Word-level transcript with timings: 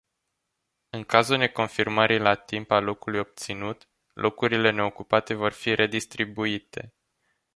În 0.89 1.03
cazul 1.03 1.37
neconfirmării 1.37 2.17
la 2.17 2.35
timp 2.35 2.71
a 2.71 2.79
locului 2.79 3.19
obținut, 3.19 3.87
locurile 4.13 4.71
neocupate 4.71 5.33
vor 5.33 5.51
fi 5.51 5.75
redistribuite. 5.75 6.93